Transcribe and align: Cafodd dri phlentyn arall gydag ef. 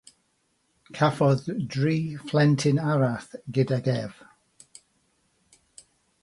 Cafodd 0.99 1.43
dri 1.75 1.93
phlentyn 2.29 2.81
arall 2.93 3.29
gydag 3.59 3.91
ef. 3.97 4.25